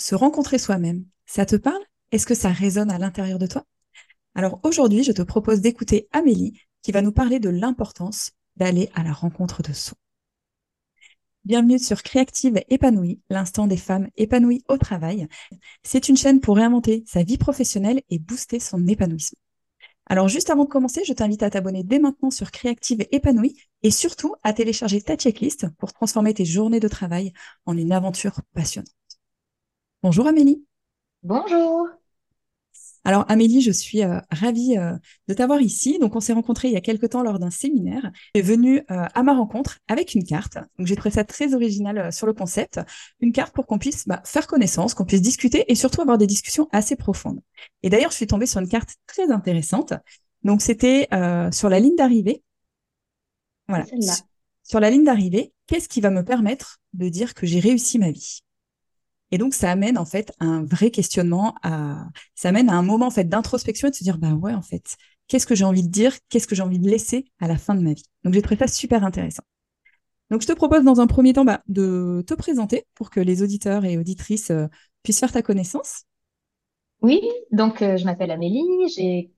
[0.00, 1.82] Se rencontrer soi-même, ça te parle?
[2.10, 3.66] Est-ce que ça résonne à l'intérieur de toi?
[4.34, 9.02] Alors aujourd'hui, je te propose d'écouter Amélie qui va nous parler de l'importance d'aller à
[9.02, 9.98] la rencontre de soi.
[11.44, 15.28] Bienvenue sur Créative Épanouie, l'instant des femmes épanouies au travail.
[15.82, 19.38] C'est une chaîne pour réinventer sa vie professionnelle et booster son épanouissement.
[20.06, 23.90] Alors juste avant de commencer, je t'invite à t'abonner dès maintenant sur Créative Épanouie et
[23.90, 27.34] surtout à télécharger ta checklist pour transformer tes journées de travail
[27.66, 28.94] en une aventure passionnante.
[30.02, 30.64] Bonjour Amélie.
[31.22, 31.86] Bonjour.
[33.04, 34.96] Alors Amélie, je suis euh, ravie euh,
[35.28, 35.98] de t'avoir ici.
[35.98, 38.10] Donc on s'est rencontrés il y a quelque temps lors d'un séminaire.
[38.34, 40.56] Tu es venue euh, à ma rencontre avec une carte.
[40.78, 42.80] Donc j'ai trouvé ça très original sur le concept.
[43.20, 46.26] Une carte pour qu'on puisse bah, faire connaissance, qu'on puisse discuter et surtout avoir des
[46.26, 47.40] discussions assez profondes.
[47.82, 49.92] Et d'ailleurs, je suis tombée sur une carte très intéressante.
[50.44, 51.08] Donc c'était
[51.52, 52.42] sur la ligne d'arrivée.
[53.68, 53.84] Voilà.
[54.62, 58.10] Sur la ligne d'arrivée, qu'est-ce qui va me permettre de dire que j'ai réussi ma
[58.10, 58.40] vie?
[59.30, 62.08] Et donc, ça amène en fait un vrai questionnement, à...
[62.34, 64.62] ça amène à un moment en fait d'introspection et de se dire, bah ouais, en
[64.62, 64.96] fait,
[65.28, 67.74] qu'est-ce que j'ai envie de dire, qu'est-ce que j'ai envie de laisser à la fin
[67.74, 68.04] de ma vie?
[68.24, 69.42] Donc, j'ai trouvé ça super intéressant.
[70.30, 73.42] Donc, je te propose dans un premier temps bah, de te présenter pour que les
[73.42, 74.66] auditeurs et auditrices euh,
[75.02, 76.04] puissent faire ta connaissance.
[77.02, 78.62] Oui, donc euh, je m'appelle Amélie,
[78.94, 79.30] j'ai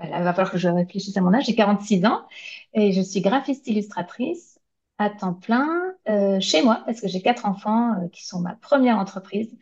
[0.00, 1.46] il va falloir que je réfléchisse à mon âge.
[1.46, 2.26] J'ai 46 ans
[2.72, 4.57] et je suis graphiste illustratrice
[4.98, 5.68] à temps plein
[6.08, 9.56] euh, chez moi parce que j'ai quatre enfants euh, qui sont ma première entreprise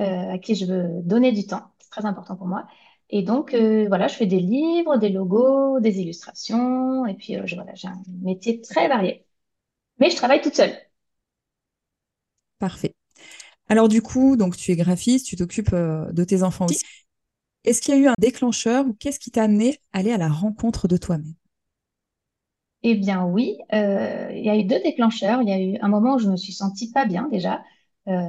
[0.00, 1.72] euh, à qui je veux donner du temps.
[1.78, 2.66] C'est très important pour moi.
[3.12, 3.56] Et donc,
[3.88, 7.06] voilà, je fais des livres, des logos, des illustrations.
[7.06, 9.26] Et puis, je, voilà, j'ai un métier très varié.
[9.98, 10.72] Mais je travaille toute seule.
[12.60, 12.94] Parfait.
[13.68, 16.84] Alors, du coup, donc, tu es graphiste, tu t'occupes de tes enfants aussi.
[17.64, 20.16] Est-ce qu'il y a eu un déclencheur ou qu'est-ce qui t'a amené à aller à
[20.16, 21.34] la rencontre de toi-même?
[22.82, 25.42] Eh bien oui, euh, il y a eu deux déclencheurs.
[25.42, 27.62] Il y a eu un moment où je me suis sentie pas bien déjà,
[28.08, 28.22] euh,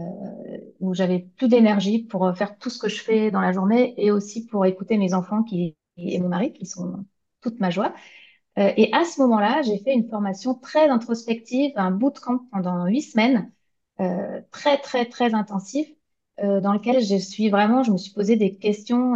[0.79, 3.93] où j'avais plus d'énergie pour euh, faire tout ce que je fais dans la journée
[3.97, 7.05] et aussi pour écouter mes enfants qui, et mon mari qui sont
[7.41, 7.93] toute ma joie.
[8.57, 13.51] et à ce moment-là, j'ai fait une formation très introspective, un bootcamp pendant huit semaines,
[14.51, 15.87] très très très intensif,
[16.37, 19.15] dans lequel je suis vraiment, je me suis posé des questions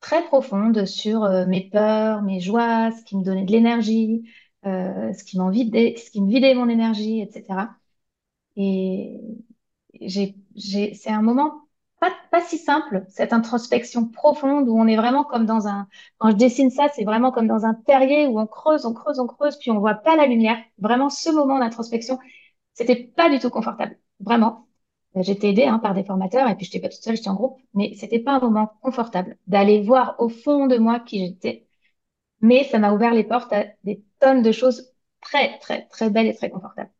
[0.00, 4.24] très profondes sur mes peurs, mes joies, ce qui me donnait de l'énergie,
[4.66, 7.70] euh, ce qui ce qui me vidait mon énergie, etc.
[8.56, 9.20] Et
[10.96, 11.66] c'est un moment
[12.30, 15.88] pas, si simple, cette introspection profonde où on est vraiment comme dans un,
[16.18, 19.18] quand je dessine ça, c'est vraiment comme dans un terrier où on creuse, on creuse,
[19.18, 20.58] on creuse, puis on voit pas la lumière.
[20.78, 22.18] Vraiment, ce moment d'introspection,
[22.74, 23.98] c'était pas du tout confortable.
[24.20, 24.66] Vraiment.
[25.16, 27.58] J'étais aidée hein, par des formateurs et puis j'étais pas toute seule, j'étais en groupe,
[27.74, 31.66] mais c'était pas un moment confortable d'aller voir au fond de moi qui j'étais.
[32.40, 36.26] Mais ça m'a ouvert les portes à des tonnes de choses très, très, très belles
[36.26, 36.90] et très confortables.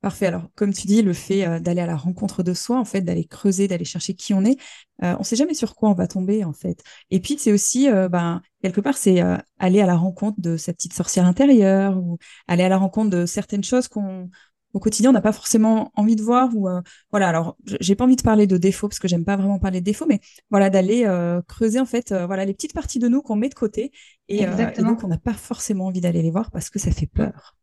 [0.00, 0.26] Parfait.
[0.26, 3.02] Alors, comme tu dis, le fait euh, d'aller à la rencontre de soi, en fait,
[3.02, 4.56] d'aller creuser, d'aller chercher qui on est,
[5.02, 6.82] euh, on ne sait jamais sur quoi on va tomber, en fait.
[7.10, 9.20] Et puis, c'est aussi, euh, ben, quelque part, c'est
[9.58, 12.16] aller à la rencontre de sa petite sorcière intérieure ou
[12.48, 14.30] aller à la rencontre de certaines choses qu'on
[14.72, 17.28] au quotidien, on n'a pas forcément envie de voir ou euh, voilà.
[17.28, 19.84] Alors, j'ai pas envie de parler de défauts parce que j'aime pas vraiment parler de
[19.84, 20.20] défauts, mais
[20.50, 23.48] voilà, d'aller euh, creuser en fait, euh, voilà, les petites parties de nous qu'on met
[23.48, 23.92] de côté
[24.28, 24.46] et,
[24.78, 27.56] donc on n'a pas forcément envie d'aller les voir parce que ça fait peur.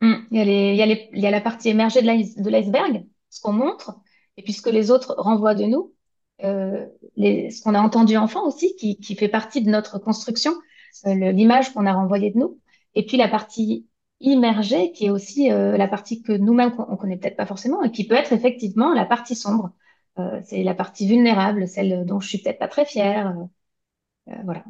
[0.00, 0.14] Mmh.
[0.30, 2.50] Il, y a les, il, y a les, il y a la partie émergée de
[2.50, 3.98] l'iceberg, ce qu'on montre,
[4.36, 5.92] et puis ce que les autres renvoient de nous,
[7.16, 10.52] les, ce qu'on a entendu enfant aussi, qui, qui fait partie de notre construction,
[11.04, 12.58] l'image qu'on a renvoyée de nous,
[12.94, 13.86] et puis la partie
[14.20, 17.90] immergée, qui est aussi euh, la partie que nous-mêmes on connaît peut-être pas forcément et
[17.90, 19.72] qui peut être effectivement la partie sombre.
[20.18, 23.34] Euh, c'est la partie vulnérable, celle dont je suis peut-être pas très fière.
[24.28, 24.64] Euh, voilà.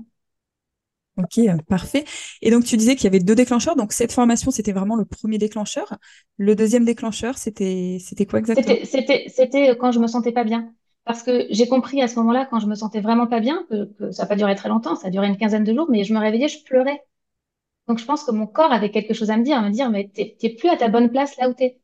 [1.16, 2.04] Ok, parfait.
[2.42, 3.74] Et donc tu disais qu'il y avait deux déclencheurs.
[3.74, 5.96] Donc cette formation, c'était vraiment le premier déclencheur.
[6.36, 8.76] Le deuxième déclencheur, c'était c'était quoi exactement?
[8.84, 10.72] C'était c'était quand je me sentais pas bien.
[11.04, 13.86] Parce que j'ai compris à ce moment-là, quand je me sentais vraiment pas bien, que,
[13.94, 16.04] que ça n'a pas duré très longtemps, ça a duré une quinzaine de jours, mais
[16.04, 17.02] je me réveillais, je pleurais.
[17.88, 19.90] Donc, je pense que mon corps avait quelque chose à me dire, à me dire,
[19.90, 21.80] mais t'es plus à ta bonne place là où t'es.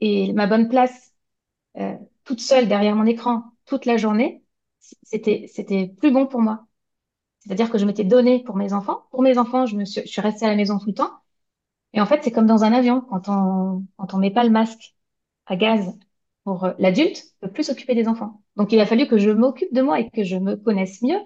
[0.00, 1.14] Et ma bonne place,
[1.78, 4.44] euh, toute seule derrière mon écran, toute la journée,
[5.04, 6.66] c'était, c'était plus bon pour moi.
[7.40, 9.06] C'est-à-dire que je m'étais donné pour mes enfants.
[9.10, 11.12] Pour mes enfants, je me suis, je restée à la maison tout le temps.
[11.94, 14.50] Et en fait, c'est comme dans un avion, quand on, quand on met pas le
[14.50, 14.94] masque
[15.46, 15.98] à gaz
[16.44, 18.42] pour euh, l'adulte, peut plus s'occuper des enfants.
[18.56, 21.20] Donc, il a fallu que je m'occupe de moi et que je me connaisse mieux.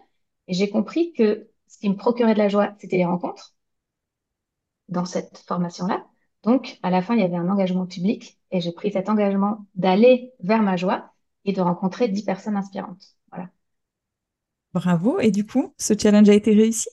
[0.49, 3.55] Et j'ai compris que ce qui me procurait de la joie, c'était les rencontres
[4.89, 6.07] dans cette formation-là.
[6.45, 9.67] Donc, à la fin, il y avait un engagement public et j'ai pris cet engagement
[9.75, 11.13] d'aller vers ma joie
[11.45, 13.17] et de rencontrer dix personnes inspirantes.
[13.31, 13.49] Voilà.
[14.73, 15.21] Bravo.
[15.21, 16.89] Et du coup, ce challenge a été réussi?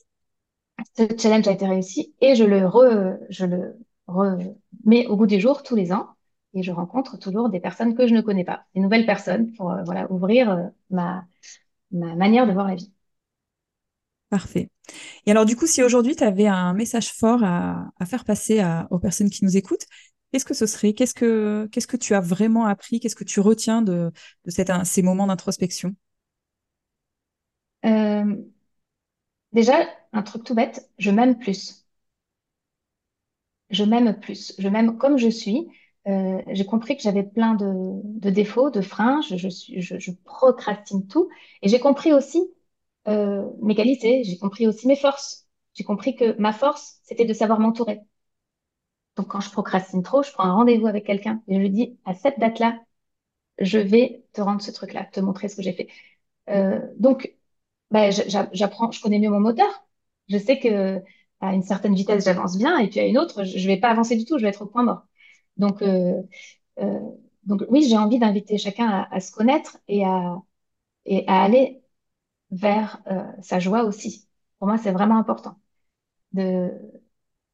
[0.96, 5.40] Ce challenge a été réussi et je le, re, je le remets au goût du
[5.40, 6.08] jour tous les ans.
[6.54, 9.70] et je rencontre toujours des personnes que je ne connais pas, des nouvelles personnes pour
[9.72, 11.24] euh, voilà, ouvrir euh, ma,
[11.92, 12.92] ma manière de voir la vie.
[14.28, 14.70] Parfait.
[15.24, 18.98] Et alors, du coup, si aujourd'hui tu avais un message fort à, faire passer aux
[18.98, 19.86] personnes qui nous écoutent,
[20.32, 20.94] qu'est-ce que ce serait?
[20.94, 22.98] Qu'est-ce que, tu as vraiment appris?
[22.98, 24.10] Qu'est-ce que tu retiens de,
[24.48, 25.94] ces moments d'introspection?
[27.84, 28.36] Euh,
[29.52, 29.74] déjà,
[30.12, 31.86] un truc tout bête, je m'aime plus.
[33.70, 34.54] Je m'aime plus.
[34.58, 35.68] Je m'aime comme je suis.
[36.08, 39.20] Euh, j'ai compris que j'avais plein de, défauts, de freins.
[39.20, 41.28] Je procrastine tout.
[41.62, 42.42] Et j'ai compris aussi
[43.08, 44.24] euh, mes qualités.
[44.24, 45.46] J'ai compris aussi mes forces.
[45.74, 48.00] J'ai compris que ma force, c'était de savoir m'entourer.
[49.16, 51.98] Donc, quand je procrastine trop, je prends un rendez-vous avec quelqu'un et je lui dis,
[52.04, 52.78] à cette date-là,
[53.60, 55.88] je vais te rendre ce truc-là, te montrer ce que j'ai fait.
[56.50, 57.34] Euh, donc,
[57.92, 59.68] j'a- j'apprends, je connais mieux mon moteur.
[60.28, 61.02] Je sais que
[61.40, 63.90] à une certaine vitesse, j'avance bien, et puis à une autre, je je vais pas
[63.90, 65.04] avancer du tout, je vais être au point mort.
[65.58, 66.22] Donc, euh,
[66.80, 67.00] euh,
[67.44, 70.36] donc oui, j'ai envie d'inviter chacun à, à se connaître et à,
[71.06, 71.82] et à aller
[72.50, 74.28] vers euh, sa joie aussi.
[74.58, 75.58] Pour moi, c'est vraiment important.
[76.32, 76.72] De,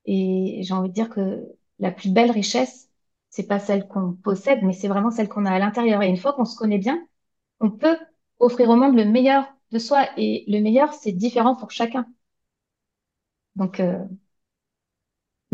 [0.07, 1.45] et j'ai envie de dire que
[1.79, 2.91] la plus belle richesse,
[3.31, 6.03] c'est pas celle qu'on possède, mais c'est vraiment celle qu'on a à l'intérieur.
[6.03, 7.07] Et une fois qu'on se connaît bien,
[7.61, 7.99] on peut
[8.41, 10.07] offrir au monde le meilleur de soi.
[10.19, 12.07] Et le meilleur, c'est différent pour chacun.
[13.57, 13.99] Donc, euh,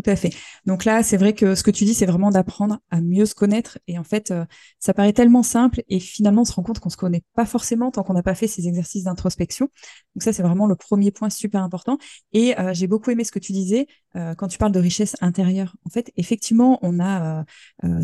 [0.00, 0.30] Tout à fait.
[0.64, 3.34] Donc là, c'est vrai que ce que tu dis, c'est vraiment d'apprendre à mieux se
[3.34, 3.80] connaître.
[3.88, 4.44] Et en fait, euh,
[4.78, 7.90] ça paraît tellement simple et finalement, on se rend compte qu'on se connaît pas forcément
[7.90, 9.68] tant qu'on n'a pas fait ces exercices d'introspection.
[10.14, 11.98] Donc ça, c'est vraiment le premier point super important.
[12.32, 15.16] Et euh, j'ai beaucoup aimé ce que tu disais euh, quand tu parles de richesse
[15.20, 15.74] intérieure.
[15.84, 17.44] En fait, effectivement, on a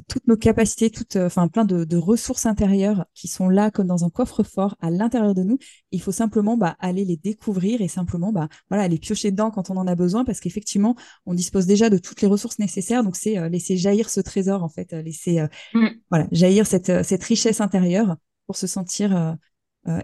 [0.08, 4.04] toutes nos capacités, toutes, enfin, plein de, de ressources intérieures qui sont là comme dans
[4.04, 5.58] un coffre-fort à l'intérieur de nous.
[5.92, 9.70] Il faut simplement bah, aller les découvrir et simplement bah, voilà, aller piocher dedans quand
[9.70, 13.02] on en a besoin parce qu'effectivement, on dispose déjà de toutes les ressources nécessaires.
[13.02, 16.66] Donc, c'est euh, laisser jaillir ce trésor, en fait, euh, laisser euh, mm, voilà, jaillir
[16.66, 18.16] cette, cette richesse intérieure
[18.46, 19.36] pour se sentir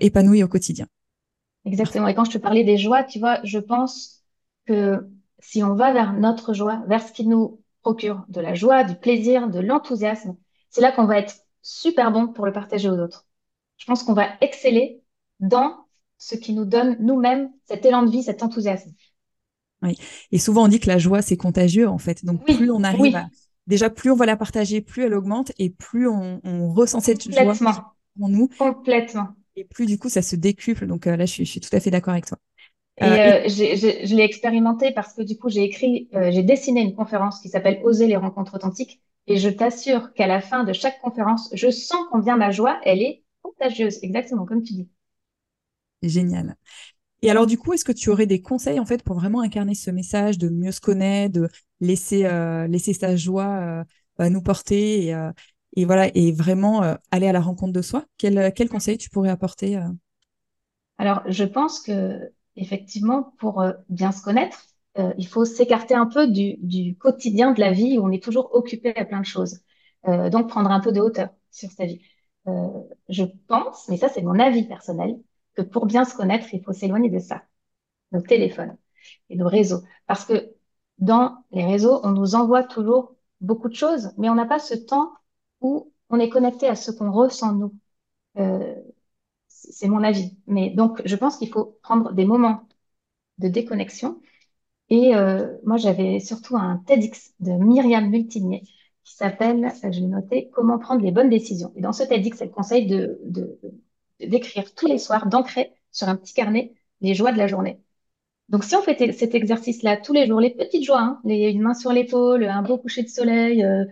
[0.01, 0.87] épanoui au quotidien.
[1.67, 2.09] exactement.
[2.09, 4.25] Et quand je te parlais des joies, tu vois, je pense
[4.67, 5.07] que
[5.41, 8.95] si on va vers notre joie, vers ce qui nous procure de la joie, du
[8.95, 10.37] plaisir, de l'enthousiasme,
[10.71, 13.27] c'est là qu'on va être super bon pour le partager aux autres.
[13.77, 15.03] Je pense qu'on va exceller
[15.41, 15.87] dans
[16.19, 18.93] ce qui nous donne nous-mêmes cet élan de vie, cet enthousiasme.
[19.83, 19.97] Oui.
[20.33, 22.25] Et souvent, on dit que la joie, c'est contagieux, en fait.
[22.25, 23.29] Donc, plus on arrive à...
[23.67, 27.31] Déjà, plus on va la partager, plus elle augmente et plus on, on ressent cette
[27.33, 27.55] joie
[28.21, 29.35] en nous complètement.
[29.57, 30.87] et plus, du coup, ça se décuple.
[30.87, 32.39] Donc euh, là, je suis, je suis tout à fait d'accord avec toi.
[33.03, 36.43] Euh, Et euh, j'ai- je l'ai expérimenté parce que du coup, j'ai écrit, euh, j'ai
[36.43, 39.01] dessiné une conférence qui s'appelle Oser les rencontres authentiques.
[39.27, 43.03] Et je t'assure qu'à la fin de chaque conférence, je sens combien ma joie, elle
[43.03, 44.89] est contagieuse, exactement comme tu dis.
[46.03, 46.57] génial.
[47.23, 49.75] Et alors, du coup, est-ce que tu aurais des conseils, en fait, pour vraiment incarner
[49.75, 51.49] ce message de mieux se connaître, de
[51.81, 53.85] laisser, euh, laisser sa joie
[54.21, 55.31] euh, nous porter et, euh,
[55.77, 58.05] et voilà, et vraiment euh, aller à la rencontre de soi?
[58.19, 59.83] Quel, quel conseil tu pourrais apporter euh?
[60.99, 64.67] Alors, je pense que effectivement, pour euh, bien se connaître,
[64.99, 68.23] euh, il faut s'écarter un peu du, du quotidien de la vie où on est
[68.23, 69.61] toujours occupé à plein de choses.
[70.09, 72.01] Euh, donc, prendre un peu de hauteur sur sa vie.
[72.49, 72.69] Euh,
[73.09, 75.19] je pense, mais ça, c'est mon avis personnel,
[75.55, 77.43] que pour bien se connaître, il faut s'éloigner de ça,
[78.13, 78.77] nos téléphones
[79.31, 79.83] et nos réseaux.
[80.07, 80.55] Parce que
[80.99, 84.75] dans les réseaux, on nous envoie toujours beaucoup de choses, mais on n'a pas ce
[84.75, 85.13] temps
[85.61, 87.75] où on est connecté à ce qu'on ressent nous.
[88.39, 88.75] Euh,
[89.49, 90.37] c'est mon avis.
[90.47, 92.69] Mais donc, je pense qu'il faut prendre des moments
[93.39, 94.21] de déconnexion.
[94.91, 98.63] Et euh, moi, j'avais surtout un TEDx de Myriam Multinier
[99.05, 101.73] qui s'appelle, je l'ai noté, Comment prendre les bonnes décisions.
[101.77, 103.59] Et dans ce TEDx, elle conseille de, de-
[104.27, 107.81] d'écrire tous les soirs, d'ancrer sur un petit carnet les joies de la journée.
[108.49, 111.75] Donc, si on fait cet exercice-là tous les jours, les petites joies, hein, une main
[111.75, 113.85] sur l'épaule, un beau coucher de soleil, euh,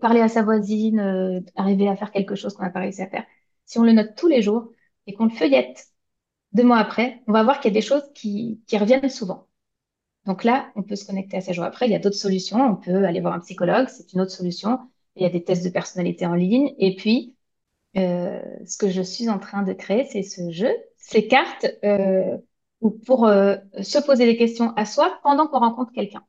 [0.00, 3.08] parler à sa voisine, euh, arriver à faire quelque chose qu'on n'a pas réussi à
[3.08, 3.24] faire,
[3.64, 4.70] si on le note tous les jours
[5.06, 5.88] et qu'on le feuillette
[6.52, 9.46] deux mois après, on va voir qu'il y a des choses qui, qui reviennent souvent.
[10.26, 11.66] Donc là, on peut se connecter à sa joie.
[11.66, 12.58] Après, il y a d'autres solutions.
[12.60, 14.80] On peut aller voir un psychologue, c'est une autre solution.
[15.14, 16.74] Il y a des tests de personnalité en ligne.
[16.78, 17.35] Et puis,
[17.96, 22.38] euh, ce que je suis en train de créer, c'est ce jeu, ces cartes euh,
[23.06, 26.24] pour euh, se poser des questions à soi pendant qu'on rencontre quelqu'un.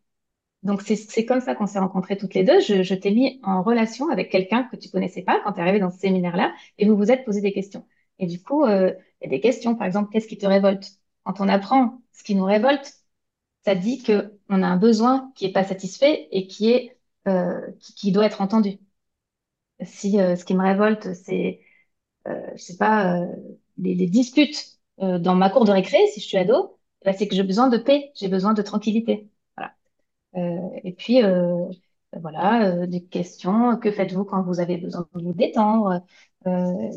[0.64, 2.60] Donc, c'est comme ça qu'on s'est rencontrés toutes les deux.
[2.62, 5.62] Je, je t'ai mis en relation avec quelqu'un que tu connaissais pas quand tu es
[5.62, 7.86] arrivé dans ce séminaire-là et vous vous êtes posé des questions.
[8.20, 10.92] Et du coup, euh, il y a des questions, par exemple, qu'est-ce qui te révolte?
[11.24, 12.94] Quand on apprend ce qui nous révolte,
[13.66, 16.98] ça dit que on a un besoin qui est pas satisfait et qui est
[17.28, 18.80] euh, qui, qui doit être entendu.
[19.84, 21.62] Si euh, ce qui me révolte, c'est
[22.28, 23.28] euh, je sais pas, euh,
[23.78, 27.36] les, disputes euh, dans ma cour de récré, si je suis ado, ben, c'est que
[27.36, 29.30] j'ai besoin de paix, j'ai besoin de tranquillité.
[29.56, 29.74] Voilà.
[30.84, 31.66] Et puis, euh,
[32.14, 33.78] voilà, des questions.
[33.78, 36.02] Que faites-vous quand vous avez besoin de vous détendre?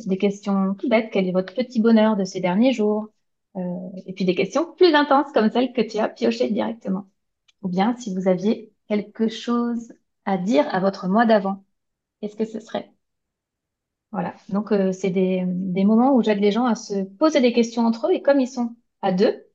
[0.06, 1.10] des questions tout bêtes.
[1.12, 3.08] Quel est votre petit bonheur de ces derniers jours?
[4.06, 7.08] et puis des questions plus intenses comme celles que tu as piochées directement.
[7.62, 9.92] Ou bien si vous aviez quelque chose
[10.24, 11.64] à dire à votre moi d'avant,
[12.20, 12.90] qu'est-ce que ce serait?
[14.12, 14.34] Voilà.
[14.48, 15.44] Donc, euh, c'est des,
[15.84, 18.48] moments où j'aide les gens à se poser des questions entre eux et comme ils
[18.48, 19.46] sont à deux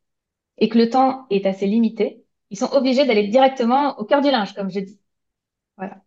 [0.57, 4.31] et que le temps est assez limité, ils sont obligés d'aller directement au cœur du
[4.31, 4.99] linge, comme je dis.
[5.77, 6.01] Voilà.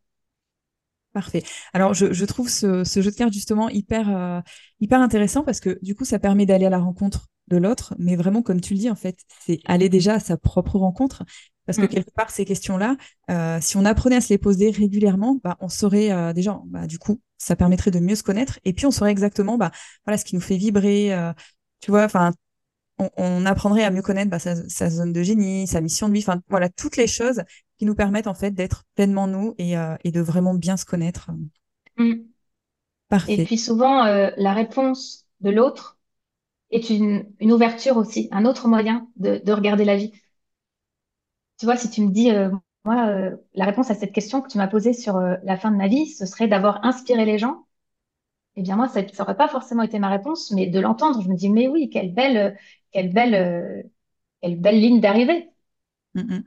[1.13, 1.43] Parfait.
[1.75, 4.41] Alors, je, trouve ce, ce, jeu de cartes justement hyper, euh,
[4.81, 8.15] hyper intéressant parce que du coup, ça permet d'aller à la rencontre de l'autre, mais
[8.15, 11.25] vraiment, comme tu le dis, en fait, c'est aller déjà à sa propre rencontre.
[11.69, 11.89] Parce que mm.
[11.89, 12.97] quelque part, ces questions-là,
[13.31, 16.87] euh, si on apprenait à se les poser régulièrement, bah, on saurait euh, déjà, bah,
[16.87, 18.59] du coup, ça permettrait de mieux se connaître.
[18.65, 19.71] Et puis, on saurait exactement bah,
[20.07, 21.13] voilà, ce qui nous fait vibrer.
[21.13, 21.31] Euh,
[21.81, 22.33] tu vois, enfin,
[22.97, 26.15] on, on, apprendrait à mieux connaître bah, sa, sa, zone de génie, sa mission de
[26.15, 27.43] vie, enfin, voilà, toutes les choses
[27.77, 31.31] qui nous permettent en fait d'être pleinement nous et, et, de vraiment bien se connaître.
[31.99, 32.15] Mm.
[33.11, 33.35] Parfait.
[33.35, 35.99] Et puis souvent, la réponse de l'autre
[36.71, 40.13] est une, une ouverture aussi, un autre moyen de, de regarder la vie
[41.59, 42.51] tu vois, si tu me dis, euh,
[42.85, 45.71] moi, euh, la réponse à cette question que tu m'as posée sur euh, la fin
[45.71, 47.67] de ma vie, ce serait d'avoir inspiré les gens.
[48.57, 51.37] Eh bien, moi, ça n'aurait pas forcément été ma réponse, mais de l'entendre, je me
[51.37, 52.57] dis, mais oui, quelle belle,
[52.93, 53.91] quelle belle,
[54.41, 55.49] quelle belle ligne d'arrivée.
[56.15, 56.45] Mm, mm.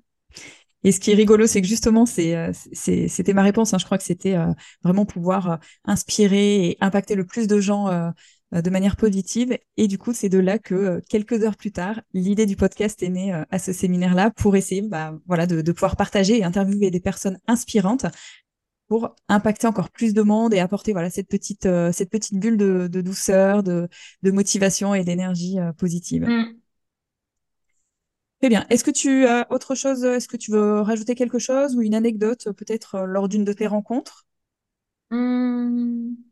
[0.84, 3.74] Et ce qui est rigolo, c'est que justement, c'était ma réponse.
[3.74, 3.78] Hein.
[3.78, 4.36] Je crois que c'était
[4.84, 8.12] vraiment pouvoir inspirer et impacter le plus de gens
[8.52, 9.58] de manière positive.
[9.78, 13.02] Et du coup, c'est de là que euh, quelques heures plus tard, l'idée du podcast
[13.02, 16.44] est née euh, à ce séminaire-là pour essayer bah, voilà, de, de, pouvoir partager et
[16.44, 18.06] interviewer des personnes inspirantes
[18.88, 22.90] pour impacter encore plus de monde et apporter voilà cette petite cette petite bulle de,
[22.92, 23.88] de douceur, de,
[24.22, 26.28] de, motivation et d'énergie positive.
[26.28, 26.58] Mm.
[28.42, 28.66] Très bien.
[28.70, 30.04] Est-ce que tu as autre chose?
[30.04, 33.68] Est-ce que tu veux rajouter quelque chose ou une anecdote peut-être lors d'une de tes
[33.68, 34.26] rencontres?
[35.10, 36.31] Mm.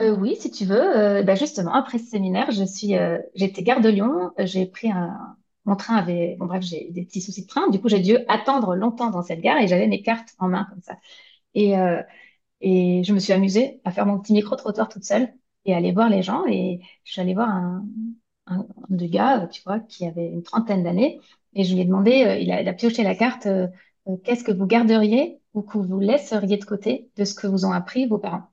[0.00, 0.96] Euh, oui, si tu veux.
[0.96, 4.30] Euh, bah, justement, après ce séminaire, je suis, euh, j'étais gare de Lyon.
[4.38, 7.68] J'ai pris un, mon train avait, bon bref, j'ai des petits soucis de train.
[7.68, 10.66] Du coup, j'ai dû attendre longtemps dans cette gare et j'avais mes cartes en main
[10.70, 10.96] comme ça.
[11.54, 11.74] Et,
[12.60, 15.32] et je me suis amusée à faire mon petit micro-trottoir toute seule
[15.64, 16.44] et aller voir les gens.
[16.48, 17.84] Et je suis allée voir un,
[18.46, 21.20] un, de gars, tu vois, qui avait une trentaine d'années.
[21.54, 23.48] Et je lui ai demandé, il a, il a pioché la carte,
[24.24, 27.72] qu'est-ce que vous garderiez ou que vous laisseriez de côté de ce que vous ont
[27.72, 28.48] appris vos parents?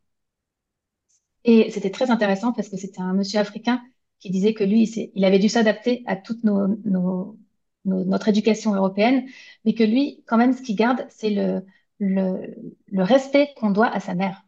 [1.48, 3.82] Et c'était très intéressant parce que c'était un monsieur africain
[4.20, 4.84] qui disait que lui,
[5.16, 9.25] il avait dû s'adapter à toute notre éducation européenne,
[9.63, 11.63] mais que lui, quand même, ce qu'il garde, c'est le,
[12.98, 14.44] respect qu'on doit à sa mère.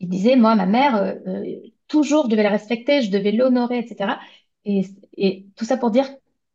[0.00, 1.56] Il disait, moi, ma mère, euh, euh,
[1.88, 4.18] toujours, je devais la respecter, je devais l'honorer, etc.
[4.64, 4.82] Et,
[5.16, 6.08] et tout ça pour dire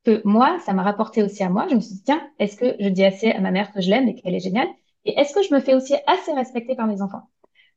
[0.06, 1.68] que moi, ça m'a rapporté aussi à moi.
[1.70, 3.90] Je me suis dit, tiens, est-ce que je dis assez à ma mère que je
[3.90, 4.70] l'aime et qu'elle est géniale?
[5.06, 7.30] Et est-ce que je me fais aussi assez respecter par mes enfants?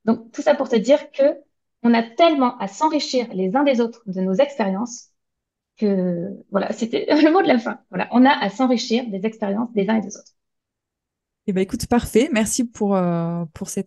[0.04, 1.36] Donc, tout ça pour te dire que
[1.82, 5.10] on a tellement à s'enrichir les uns des autres de nos expériences
[5.76, 7.80] que voilà, c'était le mot de la fin.
[7.90, 10.32] On a à s'enrichir des expériences des uns et des autres.
[11.48, 12.28] Eh ben écoute, parfait.
[12.32, 13.44] Merci pour euh,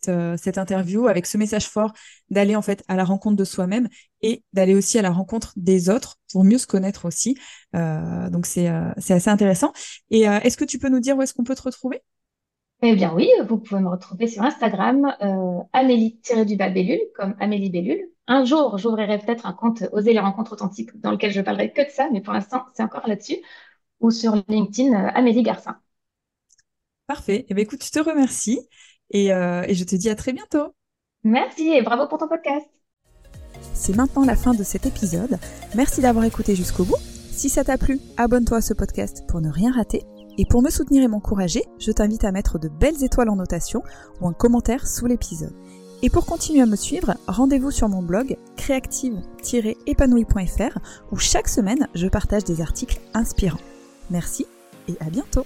[0.08, 1.92] euh, cette interview avec ce message fort
[2.30, 3.90] d'aller en fait à la rencontre de soi-même
[4.22, 7.38] et d'aller aussi à la rencontre des autres pour mieux se connaître aussi.
[7.76, 9.74] Euh, donc c'est c'est assez intéressant.
[10.10, 12.02] Et est-ce que tu peux nous dire où est-ce qu'on peut te retrouver?
[12.82, 18.10] Eh bien oui, vous pouvez me retrouver sur Instagram, euh, Amélie-du-bas Bellule, comme Amélie Bellule.
[18.28, 21.82] Un jour, j'ouvrirai peut-être un compte Oser les rencontres authentiques dans lequel je parlerai que
[21.82, 23.38] de ça, mais pour l'instant, c'est encore là-dessus.
[24.00, 25.78] Ou sur LinkedIn, euh, Amélie Garcin.
[27.08, 27.46] Parfait.
[27.50, 28.60] Eh bien, écoute, je te remercie
[29.10, 30.74] et, euh, et je te dis à très bientôt.
[31.24, 32.68] Merci et bravo pour ton podcast.
[33.74, 35.38] C'est maintenant la fin de cet épisode.
[35.76, 36.98] Merci d'avoir écouté jusqu'au bout.
[37.32, 40.04] Si ça t'a plu, abonne-toi à ce podcast pour ne rien rater
[40.40, 43.84] et pour me soutenir et m'encourager, je t'invite à mettre de belles étoiles en notation
[44.22, 45.52] ou un commentaire sous l'épisode.
[46.02, 50.80] Et pour continuer à me suivre, rendez-vous sur mon blog créative-épanouie.fr
[51.12, 53.60] où chaque semaine je partage des articles inspirants.
[54.12, 54.46] Merci
[54.88, 55.44] et à bientôt